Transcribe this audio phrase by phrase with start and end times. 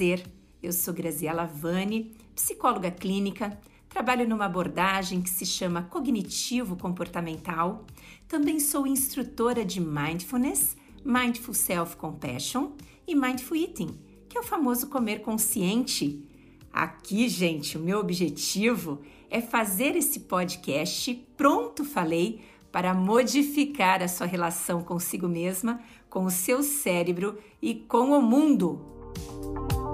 [0.00, 0.24] prazer.
[0.62, 7.84] Eu sou Graziela Vani, psicóloga clínica, trabalho numa abordagem que se chama cognitivo comportamental.
[8.26, 12.70] Também sou instrutora de mindfulness, mindful self-compassion
[13.06, 16.26] e mindful eating, que é o famoso comer consciente.
[16.72, 22.40] Aqui, gente, o meu objetivo é fazer esse podcast pronto falei
[22.72, 29.89] para modificar a sua relação consigo mesma, com o seu cérebro e com o mundo.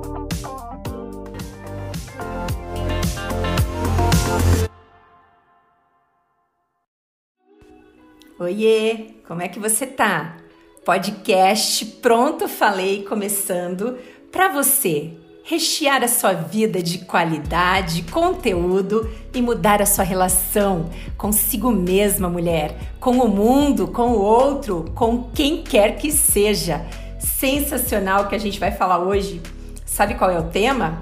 [8.39, 10.37] Oiê, como é que você tá?
[10.85, 13.97] Podcast Pronto Falei começando
[14.31, 21.71] para você rechear a sua vida de qualidade, conteúdo e mudar a sua relação consigo
[21.71, 26.85] mesma, mulher, com o mundo, com o outro, com quem quer que seja.
[27.19, 29.41] Sensacional que a gente vai falar hoje.
[29.87, 31.01] Sabe qual é o tema?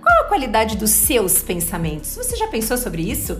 [0.00, 2.16] Qual a qualidade dos seus pensamentos?
[2.16, 3.38] Você já pensou sobre isso?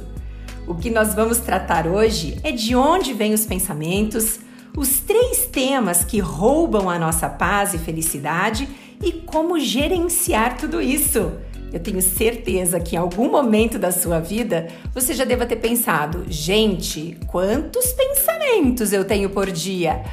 [0.68, 4.38] O que nós vamos tratar hoje é de onde vêm os pensamentos,
[4.76, 8.68] os três temas que roubam a nossa paz e felicidade
[9.02, 11.32] e como gerenciar tudo isso.
[11.72, 16.26] Eu tenho certeza que em algum momento da sua vida você já deva ter pensado:
[16.28, 20.04] gente, quantos pensamentos eu tenho por dia?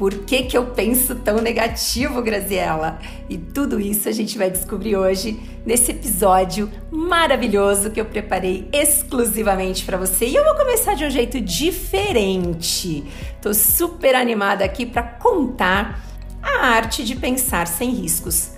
[0.00, 2.98] Por que, que eu penso tão negativo, Graziella?
[3.28, 9.84] E tudo isso a gente vai descobrir hoje nesse episódio maravilhoso que eu preparei exclusivamente
[9.84, 10.24] para você.
[10.24, 13.04] E eu vou começar de um jeito diferente.
[13.42, 16.02] Tô super animada aqui para contar
[16.42, 18.52] a arte de pensar sem riscos.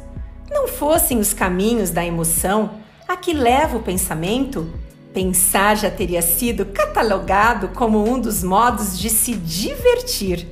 [0.48, 4.72] Não fossem os caminhos da emoção a que leva o pensamento,
[5.12, 10.51] pensar já teria sido catalogado como um dos modos de se divertir.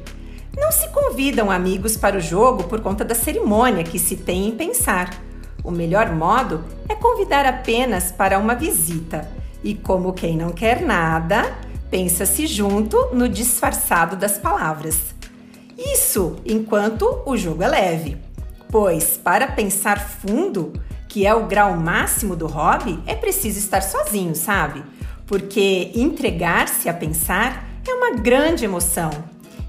[0.56, 4.52] Não se convidam amigos para o jogo por conta da cerimônia que se tem em
[4.52, 5.22] pensar.
[5.62, 9.30] O melhor modo é convidar apenas para uma visita.
[9.62, 11.56] E como quem não quer nada,
[11.90, 15.14] pensa-se junto no disfarçado das palavras.
[15.78, 18.16] Isso enquanto o jogo é leve,
[18.68, 20.72] pois para pensar fundo,
[21.08, 24.82] que é o grau máximo do hobby, é preciso estar sozinho, sabe?
[25.26, 29.10] Porque entregar-se a pensar é uma grande emoção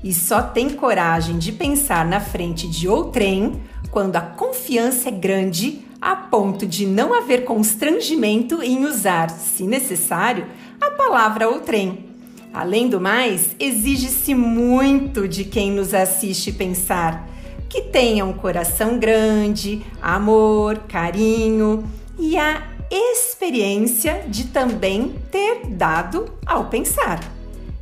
[0.04, 5.82] e só tem coragem de pensar na frente de outrem quando a confiança é grande
[6.02, 10.48] a ponto de não haver constrangimento em usar, se necessário,
[10.80, 12.12] a palavra outrem
[12.54, 17.30] Além do mais, exige-se muito de quem nos assiste pensar
[17.70, 21.86] que tenha um coração grande, amor, carinho
[22.20, 27.41] e a experiência de também ter dado ao pensar.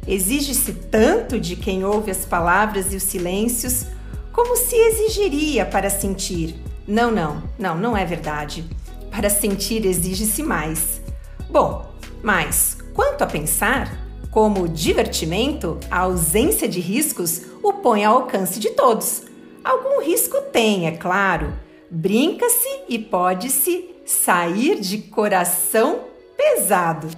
[0.09, 3.85] Exige-se tanto de quem ouve as palavras e os silêncios
[4.31, 6.55] como se exigiria para sentir.
[6.87, 8.65] Não, não, não, não é verdade.
[9.11, 10.99] Para sentir exige-se mais.
[11.47, 11.93] Bom,
[12.23, 13.95] mas quanto a pensar,
[14.31, 19.25] como divertimento, a ausência de riscos o põe ao alcance de todos.
[19.63, 21.53] Algum risco tem, é claro.
[21.91, 25.99] Brinca-se e pode-se sair de coração
[26.35, 27.09] pesado.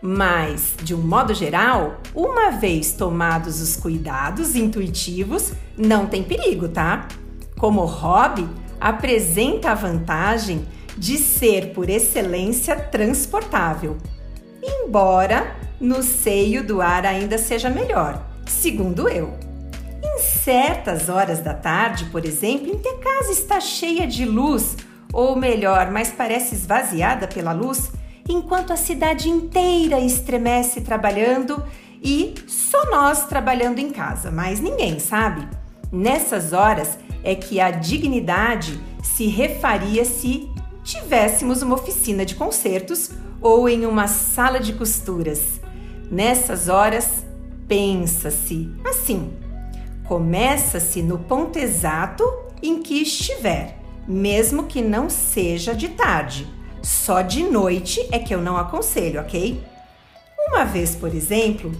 [0.00, 7.08] Mas, de um modo geral, uma vez tomados os cuidados intuitivos, não tem perigo, tá?
[7.58, 8.48] Como hobby,
[8.80, 10.64] apresenta a vantagem
[10.96, 13.96] de ser, por excelência, transportável.
[14.62, 19.36] Embora no seio do ar ainda seja melhor, segundo eu.
[20.02, 24.76] Em certas horas da tarde, por exemplo, em que a casa está cheia de luz,
[25.12, 27.90] ou melhor, mas parece esvaziada pela luz,
[28.28, 31.62] enquanto a cidade inteira estremece trabalhando
[32.02, 35.48] e só nós trabalhando em casa, mas ninguém sabe.
[35.90, 40.48] Nessas horas é que a dignidade se refaria se
[40.84, 45.60] tivéssemos uma oficina de concertos ou em uma sala de costuras.
[46.10, 47.24] Nessas horas,
[47.66, 49.32] pensa-se assim:
[50.04, 52.24] começa-se no ponto exato
[52.62, 56.57] em que estiver, mesmo que não seja de tarde.
[56.82, 59.62] Só de noite é que eu não aconselho, ok?
[60.48, 61.72] Uma vez, por exemplo,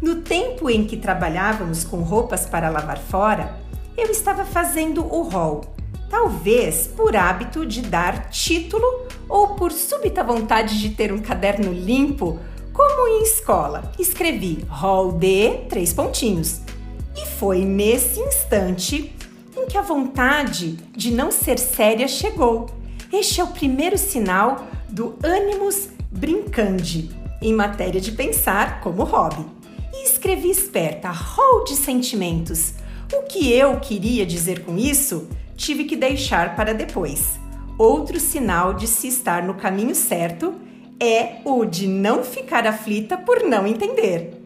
[0.00, 3.56] no tempo em que trabalhávamos com roupas para lavar fora,
[3.96, 5.64] eu estava fazendo o rol,
[6.10, 12.38] talvez por hábito de dar título ou por súbita vontade de ter um caderno limpo
[12.72, 13.90] como em escola.
[13.98, 16.60] Escrevi rol de três pontinhos.
[17.16, 19.14] E foi nesse instante
[19.56, 22.66] em que a vontade de não ser séria chegou.
[23.12, 27.10] Este é o primeiro sinal do ânimos brincande
[27.40, 29.44] em matéria de pensar como hobby.
[29.92, 32.74] E escrevi esperta, rol de sentimentos.
[33.12, 37.38] O que eu queria dizer com isso, tive que deixar para depois.
[37.78, 40.54] Outro sinal de se estar no caminho certo
[40.98, 44.42] é o de não ficar aflita por não entender.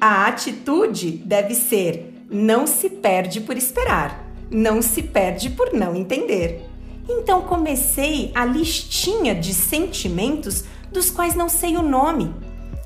[0.00, 6.75] A atitude deve ser: não se perde por esperar, não se perde por não entender.
[7.08, 12.34] Então comecei a listinha de sentimentos dos quais não sei o nome.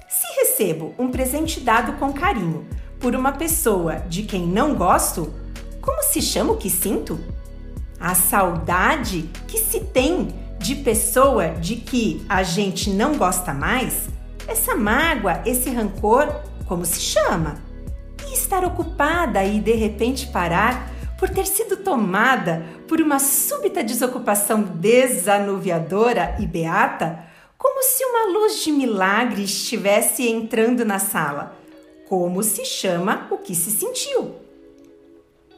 [0.08, 2.66] Se recebo um presente dado com carinho
[2.98, 5.32] por uma pessoa de quem não gosto,
[5.80, 7.18] como se chama o que sinto?
[7.98, 10.28] A saudade que se tem
[10.58, 14.08] de pessoa de que a gente não gosta mais?
[14.46, 16.28] Essa mágoa, esse rancor,
[16.66, 17.62] como se chama?
[18.28, 20.90] E estar ocupada e de repente parar
[21.20, 27.26] por ter sido tomada por uma súbita desocupação desanuviadora e beata,
[27.58, 31.54] como se uma luz de milagre estivesse entrando na sala.
[32.08, 34.36] Como se chama o que se sentiu?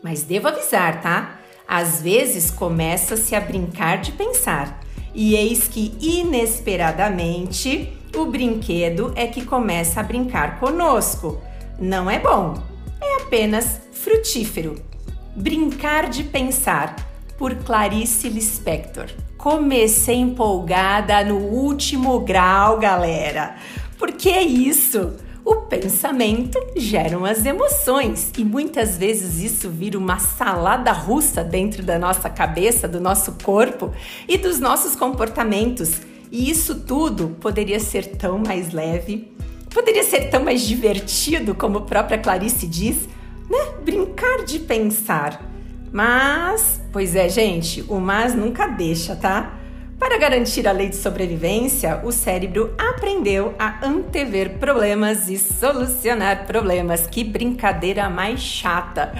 [0.02, 1.38] Mas devo avisar, tá?
[1.66, 4.80] Às vezes começa-se a brincar de pensar,
[5.14, 11.40] e eis que inesperadamente o brinquedo é que começa a brincar conosco.
[11.78, 12.60] Não é bom,
[13.00, 14.91] é apenas frutífero.
[15.34, 16.94] Brincar de Pensar,
[17.38, 19.06] por Clarice Lispector.
[19.38, 23.56] Comecei empolgada no último grau, galera.
[23.98, 25.14] Porque é isso.
[25.42, 31.98] O pensamento gera as emoções e muitas vezes isso vira uma salada russa dentro da
[31.98, 33.90] nossa cabeça, do nosso corpo
[34.28, 36.02] e dos nossos comportamentos.
[36.30, 39.32] E isso tudo poderia ser tão mais leve,
[39.70, 43.08] poderia ser tão mais divertido, como a própria Clarice diz,
[43.50, 43.74] né?
[43.84, 45.48] Brincar de pensar.
[45.92, 49.58] Mas, pois é, gente, o mas nunca deixa, tá?
[49.98, 57.06] Para garantir a lei de sobrevivência, o cérebro aprendeu a antever problemas e solucionar problemas.
[57.06, 59.12] Que brincadeira mais chata!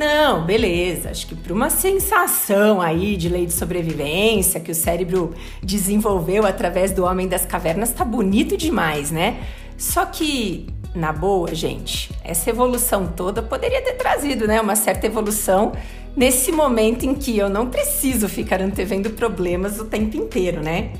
[0.00, 1.10] Não, beleza.
[1.10, 6.92] Acho que para uma sensação aí de lei de sobrevivência que o cérebro desenvolveu através
[6.92, 9.42] do homem das cavernas tá bonito demais, né?
[9.76, 15.72] Só que na boa, gente, essa evolução toda poderia ter trazido, né, uma certa evolução
[16.16, 20.92] nesse momento em que eu não preciso ficar antevendo problemas o tempo inteiro, né?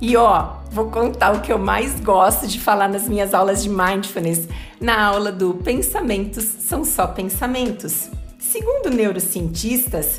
[0.00, 3.68] E ó, vou contar o que eu mais gosto de falar nas minhas aulas de
[3.68, 4.48] mindfulness,
[4.80, 8.08] na aula do Pensamentos são só pensamentos.
[8.38, 10.18] Segundo neurocientistas,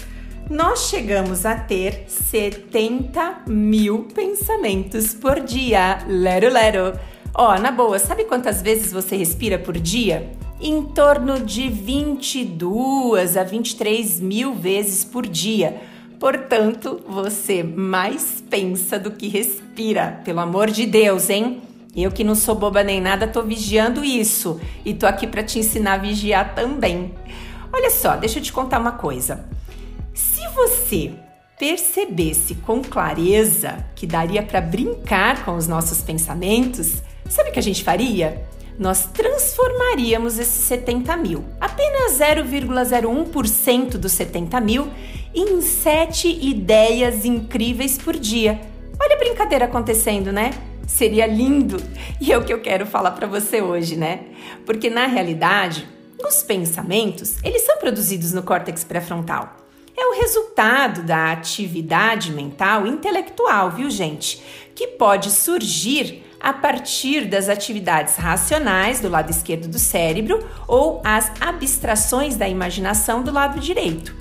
[0.50, 6.00] nós chegamos a ter 70 mil pensamentos por dia.
[6.08, 6.94] Lero, lero.
[7.34, 10.32] Ó, na boa, sabe quantas vezes você respira por dia?
[10.60, 15.82] Em torno de 22 a 23 mil vezes por dia.
[16.20, 20.22] Portanto, você mais pensa do que respira.
[20.26, 21.62] Pelo amor de Deus, hein?
[21.96, 25.58] Eu que não sou boba nem nada, tô vigiando isso e tô aqui para te
[25.58, 27.14] ensinar a vigiar também.
[27.74, 29.46] Olha só, deixa eu te contar uma coisa.
[30.14, 31.14] Se você
[31.58, 37.02] percebesse com clareza que daria para brincar com os nossos pensamentos,
[37.32, 38.46] Sabe o que a gente faria?
[38.78, 44.90] Nós transformaríamos esses 70 mil, apenas 0,01% dos 70 mil,
[45.34, 48.60] em 7 ideias incríveis por dia.
[49.02, 50.50] Olha a brincadeira acontecendo, né?
[50.86, 51.82] Seria lindo!
[52.20, 54.26] E é o que eu quero falar para você hoje, né?
[54.66, 55.88] Porque na realidade,
[56.22, 59.56] os pensamentos, eles são produzidos no córtex pré-frontal.
[59.98, 64.44] É o resultado da atividade mental intelectual, viu, gente?
[64.76, 71.32] Que pode surgir a partir das atividades racionais do lado esquerdo do cérebro ou as
[71.40, 74.16] abstrações da imaginação do lado direito.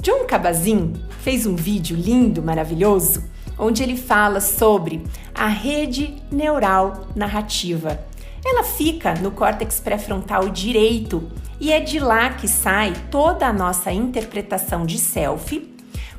[0.00, 3.24] John Kabat-Zinn fez um vídeo lindo, maravilhoso,
[3.58, 5.02] onde ele fala sobre
[5.34, 7.98] a rede neural narrativa.
[8.44, 13.90] Ela fica no córtex pré-frontal direito e é de lá que sai toda a nossa
[13.90, 15.68] interpretação de self,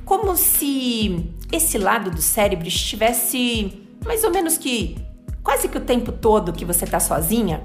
[0.04, 4.98] como se esse lado do cérebro estivesse mais ou menos que
[5.50, 7.64] quase que o tempo todo que você está sozinha,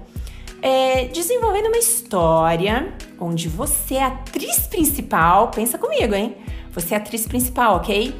[0.62, 5.48] é, desenvolvendo uma história onde você é atriz principal.
[5.48, 6.34] Pensa comigo, hein?
[6.72, 8.14] Você é atriz principal, ok?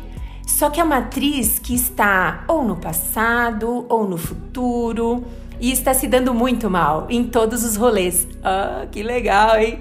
[0.47, 5.25] Só que é uma atriz que está ou no passado ou no futuro
[5.59, 8.29] e está se dando muito mal em todos os rolês.
[8.43, 9.79] Ah, que legal, hein?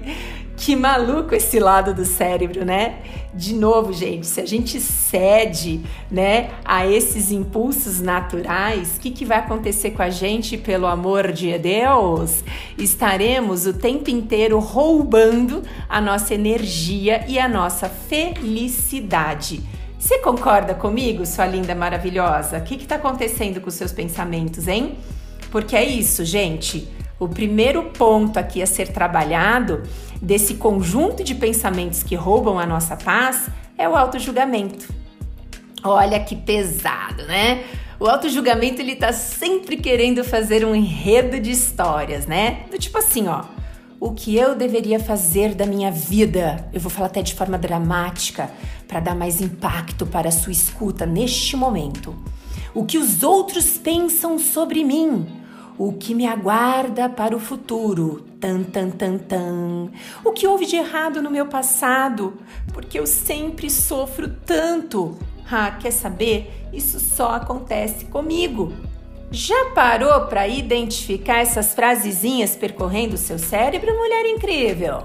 [0.56, 3.00] Que maluco esse lado do cérebro, né?
[3.34, 9.24] De novo, gente, se a gente cede, né, a esses impulsos naturais, o que, que
[9.24, 12.44] vai acontecer com a gente, pelo amor de Deus?
[12.78, 19.60] Estaremos o tempo inteiro roubando a nossa energia e a nossa felicidade.
[19.98, 22.58] Você concorda comigo, sua linda maravilhosa?
[22.58, 24.96] O que está acontecendo com os seus pensamentos, hein?
[25.50, 26.86] Porque é isso, gente.
[27.18, 29.82] O primeiro ponto aqui a ser trabalhado
[30.20, 34.92] desse conjunto de pensamentos que roubam a nossa paz é o auto-julgamento.
[35.82, 37.64] Olha que pesado, né?
[38.00, 42.64] O auto-julgamento ele tá sempre querendo fazer um enredo de histórias, né?
[42.70, 43.44] Do tipo assim, ó.
[44.00, 46.68] O que eu deveria fazer da minha vida?
[46.72, 48.50] Eu vou falar até de forma dramática
[48.88, 52.14] para dar mais impacto para a sua escuta neste momento.
[52.74, 55.43] O que os outros pensam sobre mim?
[55.76, 58.24] O que me aguarda para o futuro?
[58.38, 59.88] Tan, tan, tan, tan.
[60.24, 62.34] O que houve de errado no meu passado?
[62.72, 65.18] Porque eu sempre sofro tanto.
[65.50, 66.68] Ah, quer saber?
[66.72, 68.72] Isso só acontece comigo.
[69.32, 75.02] Já parou para identificar essas frasezinhas percorrendo o seu cérebro, mulher incrível?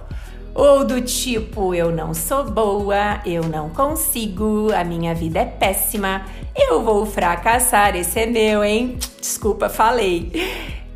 [0.53, 6.25] Ou do tipo, eu não sou boa, eu não consigo, a minha vida é péssima,
[6.55, 8.97] eu vou fracassar, esse é meu, hein?
[9.19, 10.31] Desculpa, falei.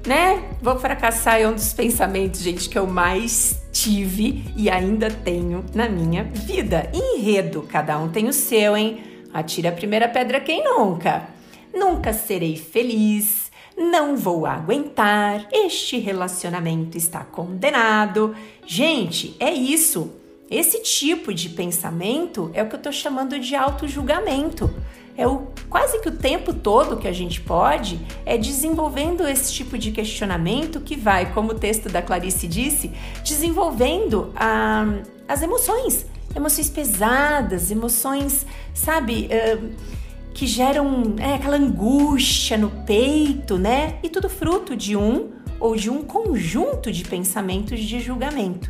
[0.06, 0.44] Né?
[0.62, 5.88] Vou fracassar é um dos pensamentos, gente, que eu mais tive e ainda tenho na
[5.88, 6.90] minha vida.
[6.94, 9.04] Enredo, cada um tem o seu, hein?
[9.34, 11.28] Atira a primeira pedra quem nunca.
[11.74, 18.36] Nunca serei feliz, não vou aguentar, este relacionamento está condenado.
[18.66, 20.12] Gente, é isso.
[20.52, 24.70] Esse tipo de pensamento é o que eu estou chamando de auto-julgamento.
[25.16, 29.78] É o quase que o tempo todo que a gente pode é desenvolvendo esse tipo
[29.78, 32.92] de questionamento que vai, como o texto da Clarice disse,
[33.24, 34.86] desenvolvendo ah,
[35.28, 36.06] as emoções,
[36.36, 39.30] emoções pesadas, emoções, sabe?
[39.30, 40.04] Uh,
[40.34, 44.00] que geram é, aquela angústia no peito, né?
[44.02, 48.70] E tudo fruto de um ou de um conjunto de pensamentos de julgamento.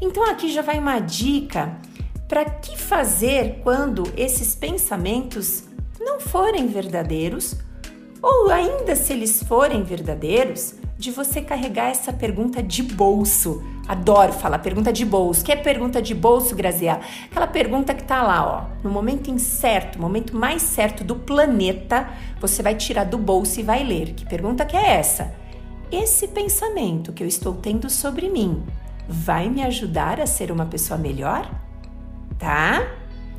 [0.00, 1.76] Então aqui já vai uma dica
[2.28, 5.64] para que fazer quando esses pensamentos
[6.04, 7.56] não forem verdadeiros
[8.22, 13.60] ou ainda se eles forem verdadeiros, de você carregar essa pergunta de bolso.
[13.88, 15.44] Adoro falar pergunta de bolso.
[15.44, 17.00] Que é pergunta de bolso, Graziela?
[17.28, 22.08] Aquela pergunta que tá lá, ó, no momento incerto, momento mais certo do planeta,
[22.40, 24.14] você vai tirar do bolso e vai ler.
[24.14, 25.34] Que pergunta que é essa?
[25.90, 28.62] Esse pensamento que eu estou tendo sobre mim
[29.08, 31.50] vai me ajudar a ser uma pessoa melhor?
[32.38, 32.86] Tá?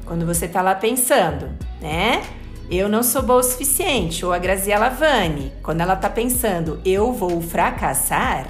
[0.03, 1.50] Quando você tá lá pensando,
[1.82, 2.22] né?
[2.70, 7.12] Eu não sou boa o suficiente, ou a Graziela Vani, quando ela está pensando eu
[7.13, 8.48] vou fracassar,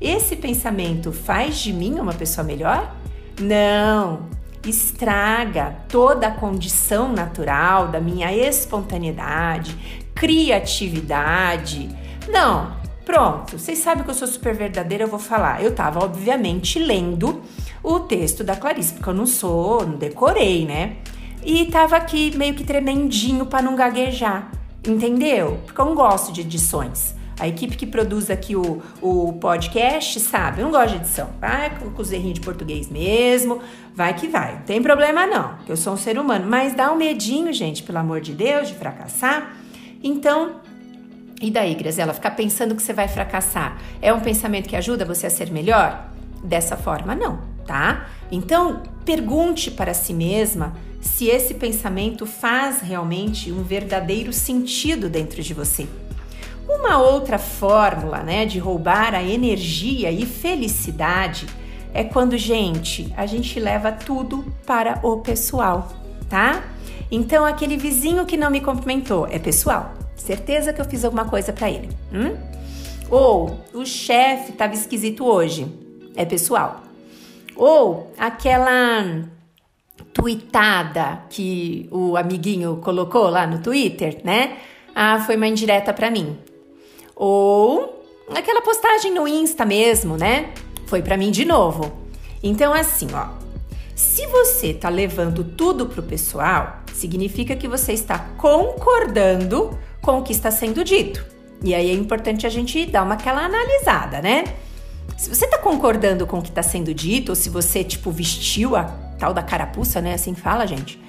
[0.00, 2.94] esse pensamento faz de mim uma pessoa melhor?
[3.40, 4.28] Não,
[4.64, 9.76] estraga toda a condição natural da minha espontaneidade,
[10.14, 11.88] criatividade.
[12.28, 15.62] Não, pronto, vocês sabem que eu sou super verdadeira, eu vou falar.
[15.62, 17.42] Eu estava, obviamente, lendo
[17.82, 20.96] o texto da Clarice, porque eu não sou, não decorei, né?
[21.44, 24.50] E tava aqui meio que tremendinho para não gaguejar,
[24.86, 25.60] entendeu?
[25.64, 27.14] Porque eu não gosto de edições.
[27.38, 31.28] A equipe que produz aqui o, o podcast sabe, eu não gosto de edição.
[31.38, 33.60] Vai com os errinhos de português mesmo,
[33.94, 34.54] vai que vai.
[34.54, 36.46] Não tem problema não, que eu sou um ser humano.
[36.48, 39.54] Mas dá um medinho, gente, pelo amor de Deus, de fracassar.
[40.02, 40.60] Então,
[41.40, 42.14] e daí, Graziela?
[42.14, 46.08] Ficar pensando que você vai fracassar é um pensamento que ajuda você a ser melhor?
[46.42, 48.06] Dessa forma, não, tá?
[48.30, 55.54] Então, pergunte para si mesma se esse pensamento faz realmente um verdadeiro sentido dentro de
[55.54, 55.86] você.
[56.68, 61.46] Uma outra fórmula, né, de roubar a energia e felicidade
[61.94, 65.92] é quando, gente, a gente leva tudo para o pessoal,
[66.28, 66.62] tá?
[67.10, 69.94] Então, aquele vizinho que não me cumprimentou é pessoal.
[70.16, 71.88] Certeza que eu fiz alguma coisa para ele.
[72.12, 72.36] Hum?
[73.08, 75.66] Ou o chefe estava esquisito hoje.
[76.16, 76.82] É pessoal.
[77.54, 79.22] Ou aquela
[80.16, 84.56] tweetada que o amiguinho colocou lá no Twitter, né?
[84.94, 86.38] Ah, foi uma indireta para mim.
[87.14, 88.02] Ou
[88.34, 90.54] aquela postagem no Insta mesmo, né?
[90.86, 91.92] Foi para mim de novo.
[92.42, 93.28] Então assim, ó,
[93.94, 100.32] se você tá levando tudo pro pessoal, significa que você está concordando com o que
[100.32, 101.22] está sendo dito.
[101.62, 104.44] E aí é importante a gente dar uma aquela analisada, né?
[105.18, 108.76] Se você tá concordando com o que está sendo dito, ou se você, tipo, vestiu
[108.76, 110.14] a tal da carapuça, né?
[110.14, 111.00] Assim fala, gente.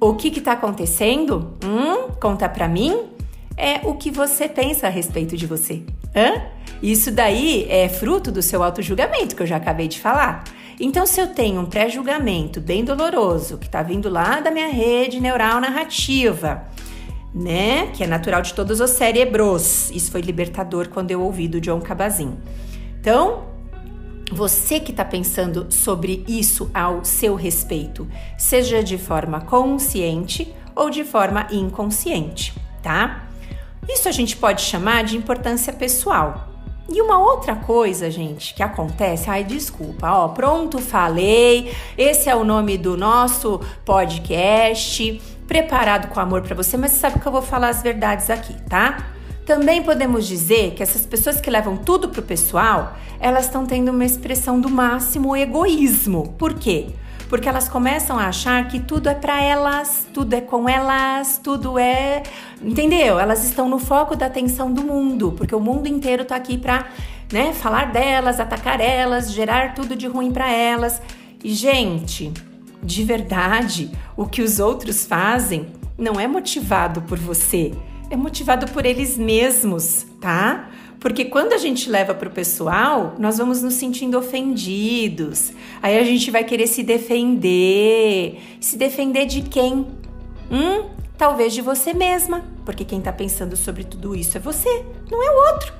[0.00, 1.56] O que que tá acontecendo?
[1.64, 3.08] Hum, conta pra mim.
[3.56, 5.82] É o que você pensa a respeito de você.
[6.14, 6.42] Hã?
[6.80, 10.44] Isso daí é fruto do seu auto-julgamento, que eu já acabei de falar.
[10.80, 15.20] Então, se eu tenho um pré-julgamento bem doloroso, que tá vindo lá da minha rede
[15.20, 16.62] neural narrativa,
[17.34, 17.88] né?
[17.88, 19.90] Que é natural de todos os cérebros.
[19.90, 22.38] Isso foi libertador quando eu ouvi do John Cabazin.
[23.00, 23.42] Então,
[24.32, 28.06] você que está pensando sobre isso ao seu respeito,
[28.36, 33.24] seja de forma consciente ou de forma inconsciente, tá?
[33.88, 36.48] Isso a gente pode chamar de importância pessoal,
[36.90, 41.70] E uma outra coisa, gente, que acontece, ai, desculpa, ó, pronto, falei.
[41.98, 47.28] Esse é o nome do nosso podcast, preparado com amor para você, mas sabe que
[47.28, 49.06] eu vou falar as verdades aqui, tá?
[49.48, 54.04] Também podemos dizer que essas pessoas que levam tudo pro pessoal, elas estão tendo uma
[54.04, 56.34] expressão do máximo egoísmo.
[56.36, 56.88] Por quê?
[57.30, 61.78] Porque elas começam a achar que tudo é para elas, tudo é com elas, tudo
[61.78, 62.22] é
[62.60, 63.18] Entendeu?
[63.18, 66.86] Elas estão no foco da atenção do mundo, porque o mundo inteiro tá aqui para,
[67.32, 71.00] né, falar delas, atacar elas, gerar tudo de ruim para elas.
[71.42, 72.30] E gente,
[72.82, 77.72] de verdade, o que os outros fazem não é motivado por você,
[78.10, 80.70] é motivado por eles mesmos, tá?
[81.00, 85.52] Porque quando a gente leva para o pessoal, nós vamos nos sentindo ofendidos.
[85.80, 88.40] Aí a gente vai querer se defender.
[88.60, 89.86] Se defender de quem?
[90.50, 90.86] Hum?
[91.16, 95.30] Talvez de você mesma, porque quem está pensando sobre tudo isso é você, não é
[95.30, 95.72] o outro.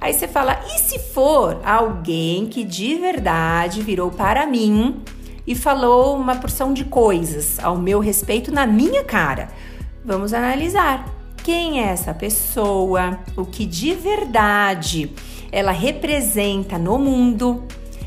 [0.00, 5.02] Aí você fala: e se for alguém que de verdade virou para mim
[5.46, 9.48] e falou uma porção de coisas ao meu respeito na minha cara?
[10.04, 11.13] Vamos analisar.
[11.44, 13.18] Quem é essa pessoa?
[13.36, 15.12] O que de verdade
[15.52, 17.62] ela representa no mundo?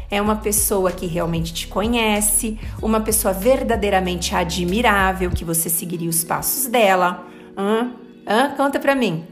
[0.10, 6.24] é uma pessoa que realmente te conhece, uma pessoa verdadeiramente admirável, que você seguiria os
[6.24, 7.27] passos dela.
[7.58, 7.91] Hã?
[8.25, 8.56] Hã?
[8.56, 9.25] Conta pra mim.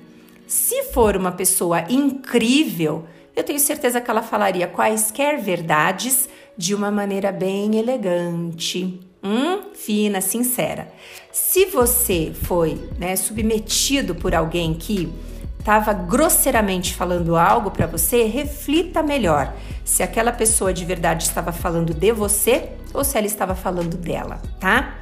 [0.46, 6.92] Se for uma pessoa incrível, eu tenho certeza que ela falaria quaisquer verdades de uma
[6.92, 10.88] maneira bem elegante, hum, fina, sincera.
[11.32, 15.12] Se você foi né, submetido por alguém que
[15.60, 19.52] estava grosseiramente falando algo para você, reflita melhor
[19.84, 24.40] se aquela pessoa de verdade estava falando de você ou se ela estava falando dela,
[24.60, 25.00] tá?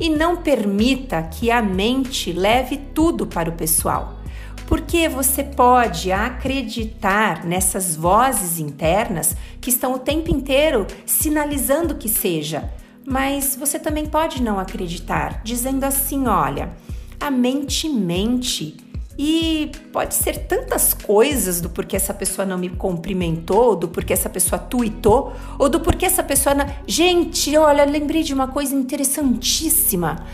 [0.00, 4.18] E não permita que a mente leve tudo para o pessoal.
[4.66, 12.70] Porque você pode acreditar nessas vozes internas que estão o tempo inteiro sinalizando que seja,
[13.10, 16.70] mas você também pode não acreditar, dizendo assim: olha,
[17.18, 18.76] a mente mente
[19.18, 24.30] e pode ser tantas coisas do porquê essa pessoa não me cumprimentou, do porquê essa
[24.30, 26.54] pessoa tuitou, ou do porquê essa pessoa.
[26.54, 26.64] Não...
[26.86, 30.24] Gente, olha, lembrei de uma coisa interessantíssima.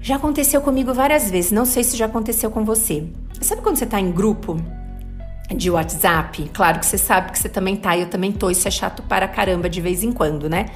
[0.00, 3.08] Já aconteceu comigo várias vezes, não sei se já aconteceu com você.
[3.40, 4.56] Sabe quando você tá em grupo
[5.52, 8.70] de WhatsApp, claro que você sabe que você também tá, eu também tô, isso é
[8.70, 10.66] chato para caramba de vez em quando, né?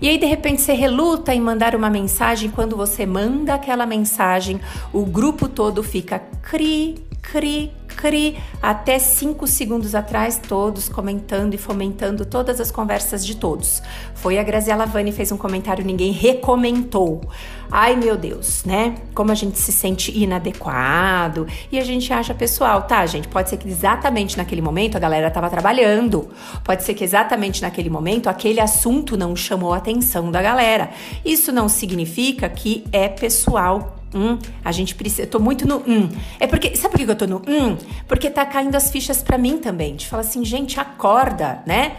[0.00, 4.60] E aí de repente você reluta em mandar uma mensagem, quando você manda aquela mensagem,
[4.92, 12.24] o grupo todo fica cri, cri, cri, até cinco segundos atrás, todos comentando e fomentando
[12.24, 13.82] todas as conversas de todos.
[14.14, 17.22] Foi a Graziela Vani fez um comentário, ninguém recomentou.
[17.70, 18.94] Ai meu Deus, né?
[19.12, 23.26] Como a gente se sente inadequado e a gente acha pessoal, tá, gente?
[23.26, 26.28] Pode ser que exatamente naquele momento a galera tava trabalhando,
[26.62, 30.90] pode ser que exatamente naquele momento aquele assunto não chamou a atenção da galera.
[31.24, 35.22] Isso não significa que é pessoal Hum, a gente precisa.
[35.24, 36.08] Eu tô muito no hum.
[36.40, 36.74] É porque.
[36.74, 37.76] Sabe por que eu tô no hum?
[38.08, 39.94] Porque tá caindo as fichas para mim também.
[39.94, 41.98] De falar assim, gente, acorda, né?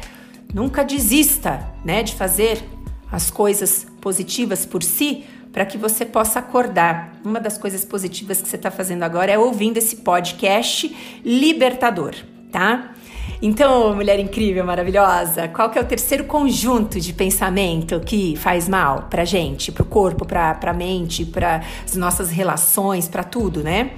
[0.52, 2.02] Nunca desista, né?
[2.02, 2.64] De fazer
[3.12, 7.14] as coisas positivas por si para que você possa acordar.
[7.24, 12.16] Uma das coisas positivas que você está fazendo agora é ouvindo esse podcast libertador,
[12.52, 12.94] tá?
[13.42, 19.08] Então, mulher incrível, maravilhosa, qual que é o terceiro conjunto de pensamento que faz mal
[19.10, 23.92] pra gente, pro corpo, pra, pra mente, para as nossas relações, para tudo, né?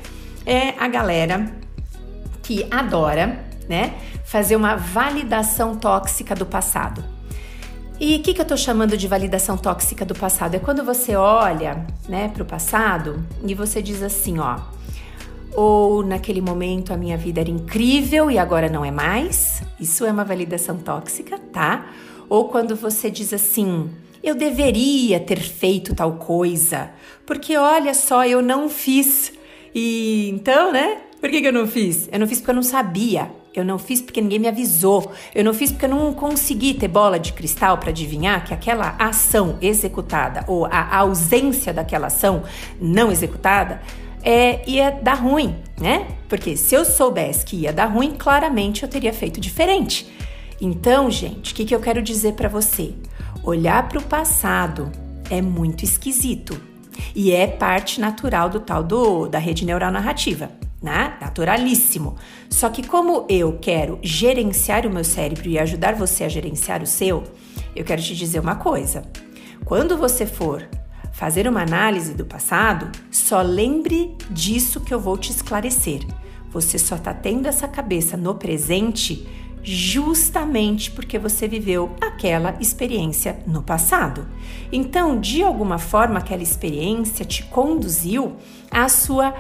[0.45, 1.51] É a galera
[2.43, 3.93] que adora, né,
[4.25, 7.03] fazer uma validação tóxica do passado.
[7.99, 10.55] E o que, que eu tô chamando de validação tóxica do passado?
[10.55, 14.57] É quando você olha, né, pro passado e você diz assim, ó,
[15.55, 19.61] ou naquele momento a minha vida era incrível e agora não é mais.
[19.79, 21.87] Isso é uma validação tóxica, tá?
[22.27, 23.89] Ou quando você diz assim:
[24.23, 26.91] eu deveria ter feito tal coisa,
[27.25, 29.31] porque olha só, eu não fiz.
[29.73, 30.97] E então, né?
[31.19, 32.07] Por que, que eu não fiz?
[32.11, 33.31] Eu não fiz porque eu não sabia.
[33.53, 35.11] Eu não fiz porque ninguém me avisou.
[35.33, 38.95] Eu não fiz porque eu não consegui ter bola de cristal para adivinhar que aquela
[38.97, 42.43] ação executada ou a ausência daquela ação
[42.79, 43.81] não executada
[44.29, 46.07] é, ia dar ruim, né?
[46.27, 50.07] Porque se eu soubesse que ia dar ruim, claramente eu teria feito diferente.
[50.61, 52.93] Então, gente, o que, que eu quero dizer para você?
[53.43, 54.91] Olhar para o passado
[55.31, 56.61] é muito esquisito
[57.15, 61.17] e é parte natural do tal do, da rede neural narrativa, né?
[61.19, 62.15] Naturalíssimo.
[62.51, 66.87] Só que como eu quero gerenciar o meu cérebro e ajudar você a gerenciar o
[66.87, 67.23] seu,
[67.75, 69.01] eu quero te dizer uma coisa.
[69.65, 70.69] Quando você for
[71.19, 75.99] fazer uma análise do passado, só lembre disso que eu vou te esclarecer.
[76.49, 79.27] Você só está tendo essa cabeça no presente
[79.61, 84.25] justamente porque você viveu aquela experiência no passado.
[84.71, 88.37] Então, de alguma forma, aquela experiência te conduziu
[88.71, 89.35] à sua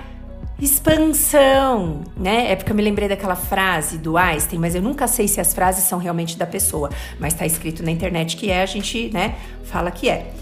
[0.61, 2.51] expansão, né?
[2.51, 5.53] É porque eu me lembrei daquela frase do Einstein, mas eu nunca sei se as
[5.53, 9.37] frases são realmente da pessoa, mas tá escrito na internet que é, a gente, né,
[9.63, 10.33] fala que é.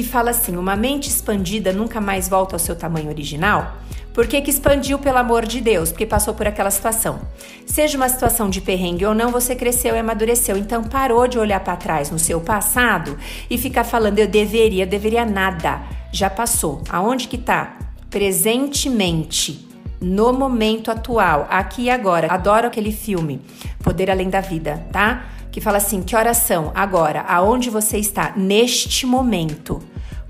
[0.00, 3.76] Que fala assim: uma mente expandida nunca mais volta ao seu tamanho original.
[4.14, 5.90] Por que, que expandiu, pelo amor de Deus?
[5.90, 7.20] Porque passou por aquela situação.
[7.66, 10.56] Seja uma situação de perrengue ou não, você cresceu e amadureceu.
[10.56, 13.18] Então parou de olhar para trás no seu passado
[13.50, 15.82] e ficar falando eu deveria, deveria nada.
[16.10, 16.82] Já passou.
[16.88, 17.76] Aonde que tá?
[18.08, 19.68] Presentemente
[20.00, 22.32] no momento atual, aqui e agora.
[22.32, 23.42] Adoro aquele filme,
[23.84, 25.26] Poder Além da Vida, tá?
[25.50, 29.82] Que fala assim: que oração agora, aonde você está neste momento.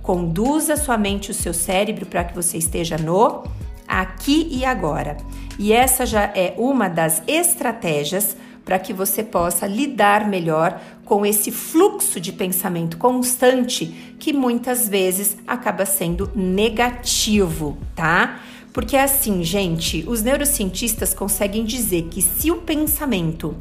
[0.03, 3.45] Conduza sua mente o seu cérebro para que você esteja no
[3.87, 5.17] aqui e agora.
[5.59, 11.51] E essa já é uma das estratégias para que você possa lidar melhor com esse
[11.51, 18.41] fluxo de pensamento constante que muitas vezes acaba sendo negativo, tá?
[18.73, 23.57] Porque é assim, gente, os neurocientistas conseguem dizer que se o pensamento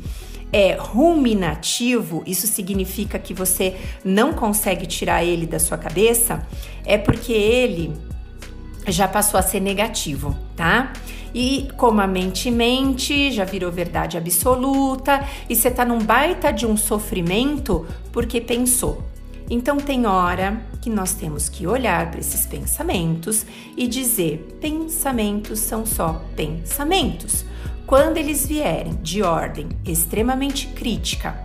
[0.52, 6.46] é ruminativo, isso significa que você não consegue tirar ele da sua cabeça,
[6.86, 7.94] é porque ele
[8.88, 10.94] já passou a ser negativo, tá?
[11.34, 16.66] E como a mente mente, já virou verdade absoluta e você tá num baita de
[16.66, 19.04] um sofrimento porque pensou.
[19.50, 25.86] Então tem hora que nós temos que olhar para esses pensamentos e dizer: pensamentos são
[25.86, 27.46] só pensamentos.
[27.90, 31.36] Quando eles vierem de ordem extremamente crítica,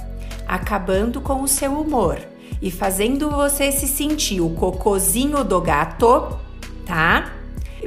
[0.46, 2.18] acabando com o seu humor
[2.60, 6.38] e fazendo você se sentir o cocozinho do gato,
[6.84, 7.32] tá?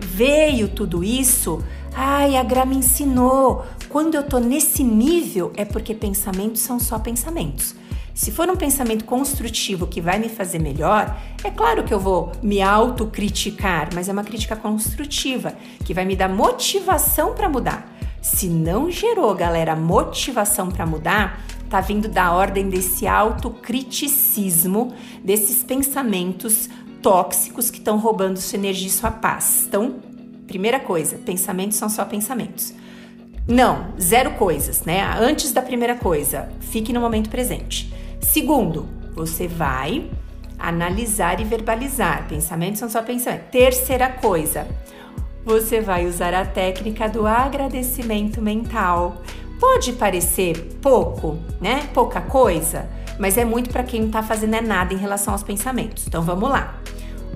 [0.01, 1.63] Veio tudo isso.
[1.93, 3.63] Ai, a Gra me ensinou.
[3.89, 7.75] Quando eu tô nesse nível é porque pensamentos são só pensamentos.
[8.15, 12.31] Se for um pensamento construtivo que vai me fazer melhor, é claro que eu vou
[12.41, 15.53] me autocriticar, mas é uma crítica construtiva
[15.85, 17.97] que vai me dar motivação para mudar.
[18.21, 26.69] Se não gerou, galera, motivação para mudar, tá vindo da ordem desse autocriticismo, desses pensamentos
[27.01, 29.65] tóxicos que estão roubando sua energia e sua paz.
[29.67, 29.95] Então,
[30.45, 32.73] primeira coisa, pensamentos são só pensamentos.
[33.47, 35.01] Não, zero coisas, né?
[35.17, 37.93] Antes da primeira coisa, fique no momento presente.
[38.19, 40.09] Segundo, você vai
[40.59, 42.27] analisar e verbalizar.
[42.27, 43.47] Pensamentos são só pensamentos.
[43.51, 44.67] Terceira coisa,
[45.47, 49.21] você vai usar a técnica do agradecimento mental.
[49.57, 51.87] Pode parecer pouco, né?
[51.93, 55.43] Pouca coisa, mas é muito para quem não está fazendo é nada em relação aos
[55.43, 56.05] pensamentos.
[56.05, 56.77] Então vamos lá.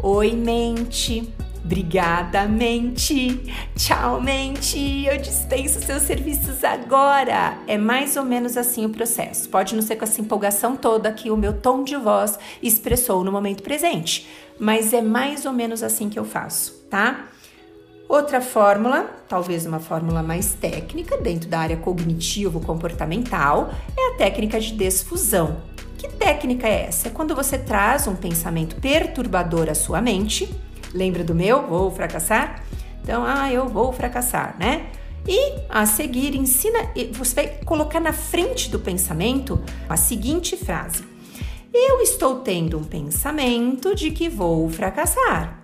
[0.04, 1.34] Oi, mente.
[1.64, 3.50] Obrigada, mente.
[3.78, 5.06] Tchau, mente.
[5.06, 7.58] Eu dispenso seus serviços agora.
[7.66, 9.48] É mais ou menos assim o processo.
[9.48, 13.32] Pode não ser com essa empolgação toda que o meu tom de voz expressou no
[13.32, 14.28] momento presente,
[14.60, 17.30] mas é mais ou menos assim que eu faço, tá?
[18.12, 24.74] Outra fórmula, talvez uma fórmula mais técnica dentro da área cognitivo-comportamental, é a técnica de
[24.74, 25.62] desfusão.
[25.98, 27.08] Que técnica é essa?
[27.08, 30.54] É quando você traz um pensamento perturbador à sua mente
[30.94, 31.66] Lembra do meu?
[31.68, 32.66] Vou fracassar?
[33.02, 34.88] Então, ah, eu vou fracassar, né?
[35.26, 41.06] E a seguir, ensina, você vai colocar na frente do pensamento a seguinte frase:
[41.74, 45.61] Eu estou tendo um pensamento de que vou fracassar.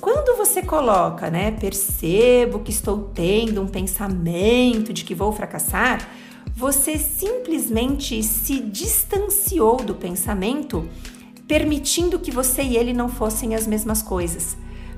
[0.00, 6.08] Quando você coloca, né, percebo que estou tendo um pensamento de que vou fracassar,
[6.56, 10.88] você simplesmente se distanciou do pensamento
[11.46, 14.56] permitindo que você e ele não fossem as mesmas coisas.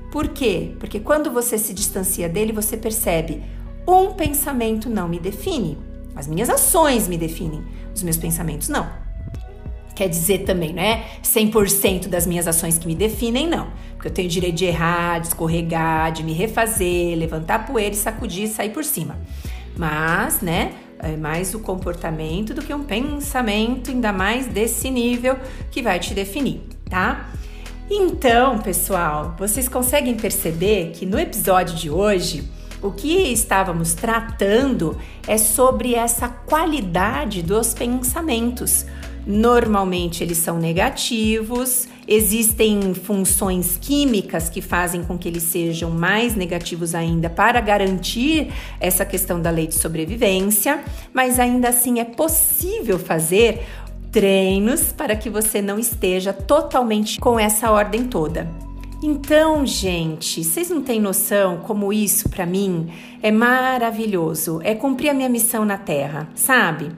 [0.09, 0.75] Por quê?
[0.79, 3.43] Porque quando você se distancia dele, você percebe:
[3.85, 5.77] um pensamento não me define,
[6.15, 7.63] as minhas ações me definem,
[7.93, 9.02] os meus pensamentos não.
[9.95, 11.05] Quer dizer também, né?
[11.23, 13.67] 100% das minhas ações que me definem, não.
[13.93, 18.47] Porque eu tenho direito de errar, de escorregar, de me refazer, levantar poeira sacudir e
[18.47, 19.17] sair por cima.
[19.77, 20.73] Mas, né?
[21.03, 25.37] é mais o comportamento do que um pensamento, ainda mais desse nível
[25.69, 27.29] que vai te definir, tá?
[27.91, 32.49] Então, pessoal, vocês conseguem perceber que no episódio de hoje
[32.81, 38.85] o que estávamos tratando é sobre essa qualidade dos pensamentos.
[39.25, 46.93] Normalmente eles são negativos, existem funções químicas que fazem com que eles sejam mais negativos
[46.93, 50.83] ainda para garantir essa questão da lei de sobrevivência,
[51.13, 53.65] mas ainda assim é possível fazer
[54.11, 58.47] treinos para que você não esteja totalmente com essa ordem toda.
[59.01, 62.89] Então, gente, vocês não têm noção como isso para mim
[63.21, 66.89] é maravilhoso, é cumprir a minha missão na Terra, sabe?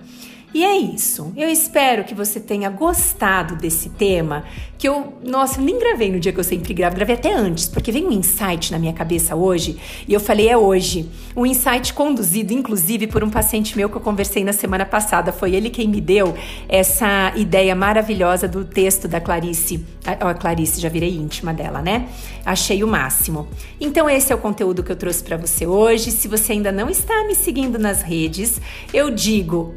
[0.56, 1.34] E é isso.
[1.36, 4.46] Eu espero que você tenha gostado desse tema,
[4.78, 7.92] que eu, nossa, nem gravei no dia que eu sempre gravo, gravei até antes, porque
[7.92, 11.10] veio um insight na minha cabeça hoje, e eu falei é hoje.
[11.36, 15.54] Um insight conduzido inclusive por um paciente meu que eu conversei na semana passada, foi
[15.54, 16.34] ele quem me deu
[16.70, 19.84] essa ideia maravilhosa do texto da Clarice.
[20.06, 22.08] A, a Clarice já virei íntima dela, né?
[22.46, 23.50] Achei o máximo.
[23.78, 26.12] Então esse é o conteúdo que eu trouxe para você hoje.
[26.12, 28.62] Se você ainda não está me seguindo nas redes,
[28.94, 29.74] eu digo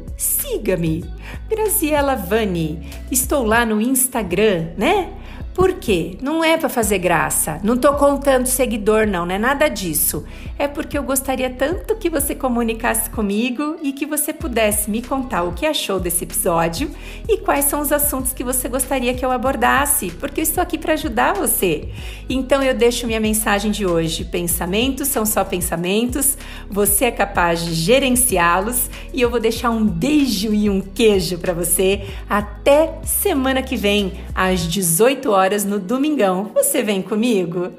[0.69, 1.03] siga-me,
[1.49, 2.87] Graziela Vani.
[3.11, 5.09] Estou lá no Instagram, né?
[5.59, 6.15] Por quê?
[6.21, 7.59] Não é para fazer graça.
[7.61, 10.23] Não tô contando seguidor, não, não é nada disso.
[10.57, 15.43] É porque eu gostaria tanto que você comunicasse comigo e que você pudesse me contar
[15.43, 16.89] o que achou desse episódio
[17.27, 20.77] e quais são os assuntos que você gostaria que eu abordasse, porque eu estou aqui
[20.77, 21.89] para ajudar você.
[22.29, 24.23] Então eu deixo minha mensagem de hoje.
[24.23, 26.37] Pensamentos são só pensamentos,
[26.69, 31.51] você é capaz de gerenciá-los e eu vou deixar um beijo e um queijo para
[31.51, 36.51] você até semana que vem às 18 horas horas no Domingão.
[36.53, 37.71] Você vem comigo?